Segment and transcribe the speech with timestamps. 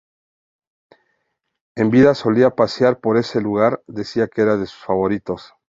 [1.77, 5.53] En vida solía pasear por ese lugar, decía que era de sus favoritos.